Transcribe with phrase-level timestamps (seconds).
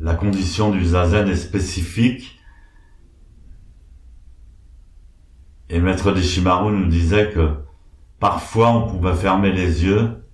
[0.00, 2.40] la condition du zazen est spécifique.
[5.68, 7.54] Et Maître Deshimaru nous disait que
[8.18, 10.24] parfois on pouvait fermer les yeux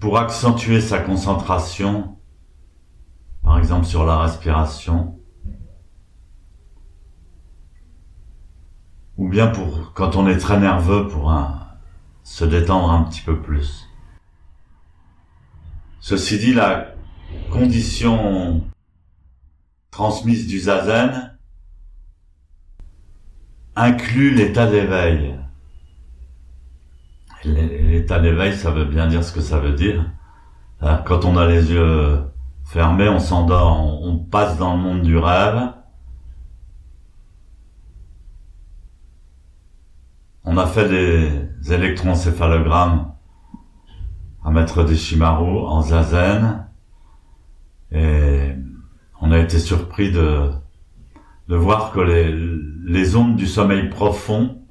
[0.00, 2.18] pour accentuer sa concentration,
[3.44, 5.20] par exemple sur la respiration,
[9.16, 11.32] ou bien pour quand on est très nerveux pour
[12.24, 13.91] se détendre un petit peu plus.
[16.02, 16.94] Ceci dit, la
[17.52, 18.64] condition
[19.92, 21.38] transmise du zazen
[23.76, 25.38] inclut l'état d'éveil.
[27.44, 30.10] L'état d'éveil, ça veut bien dire ce que ça veut dire.
[30.80, 32.24] Quand on a les yeux
[32.64, 35.72] fermés, on s'endort, on passe dans le monde du rêve.
[40.42, 43.14] On a fait des électroencéphalogrammes
[44.44, 46.66] à mettre des Shimaru en zazen
[47.92, 48.54] et
[49.20, 50.50] on a été surpris de,
[51.48, 52.32] de voir que les,
[52.84, 54.62] les ondes du sommeil profond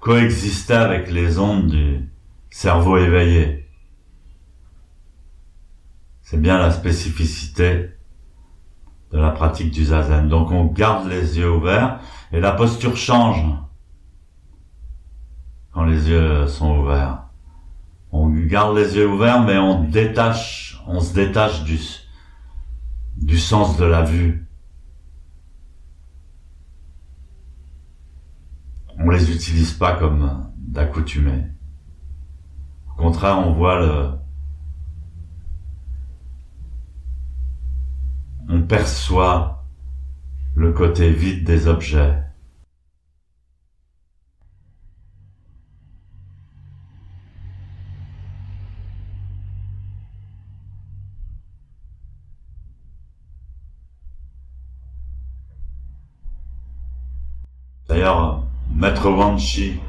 [0.00, 2.10] coexistaient avec les ondes du
[2.50, 3.68] cerveau éveillé.
[6.22, 7.90] C'est bien la spécificité
[9.12, 10.28] de la pratique du zazen.
[10.28, 12.00] Donc on garde les yeux ouverts
[12.32, 13.42] et la posture change
[15.72, 17.25] quand les yeux sont ouverts
[18.16, 21.78] on garde les yeux ouverts, mais on détache, on se détache du,
[23.16, 24.46] du sens de la vue.
[28.98, 31.44] On les utilise pas comme d'accoutumé.
[32.90, 34.10] Au contraire, on voit le,
[38.48, 39.64] on perçoit
[40.54, 42.25] le côté vide des objets.
[57.96, 58.42] D'ailleurs,
[58.74, 59.80] Maître Wanchi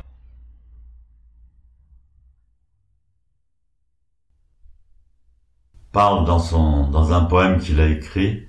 [5.91, 8.47] parle dans son, dans un poème qu'il a écrit,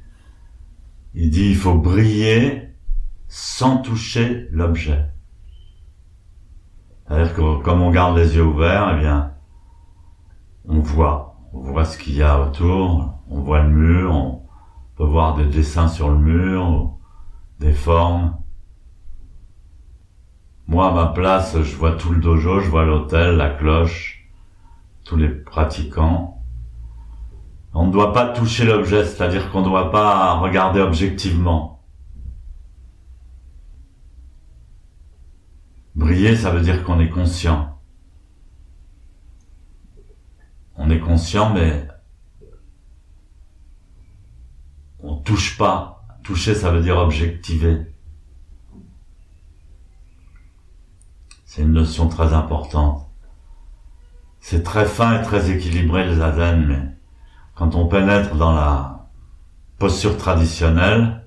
[1.12, 2.68] il dit il faut briller
[3.26, 5.10] sans toucher l'objet.
[7.08, 9.34] C'est-à-dire que comme on garde les yeux ouverts, eh bien,
[10.68, 14.46] on voit, on voit ce qu'il y a autour, on voit le mur, on
[14.94, 16.92] peut voir des dessins sur le mur,
[17.58, 18.36] des formes.
[20.68, 24.28] Moi, à ma place, je vois tout le dojo, je vois l'hôtel, la cloche,
[25.02, 26.44] tous les pratiquants.
[27.72, 31.82] On ne doit pas toucher l'objet, c'est-à-dire qu'on ne doit pas regarder objectivement.
[35.94, 37.80] Briller, ça veut dire qu'on est conscient.
[40.76, 41.88] On est conscient, mais
[45.00, 46.04] on touche pas.
[46.22, 47.86] Toucher, ça veut dire objectiver.
[51.58, 53.10] C'est une notion très importante.
[54.38, 56.96] C'est très fin et très équilibré le zazen, mais
[57.56, 59.08] quand on pénètre dans la
[59.76, 61.26] posture traditionnelle,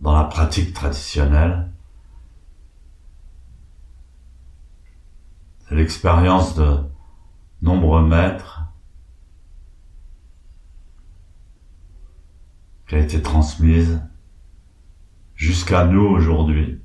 [0.00, 1.70] dans la pratique traditionnelle,
[5.68, 6.78] c'est l'expérience de
[7.60, 8.62] nombreux maîtres
[12.88, 14.00] qui a été transmise
[15.44, 16.80] jusqu'à nous aujourd'hui.